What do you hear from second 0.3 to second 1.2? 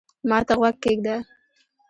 ته غوږ کېږده